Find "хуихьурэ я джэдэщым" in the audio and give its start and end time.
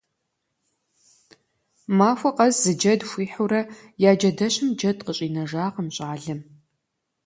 3.09-4.69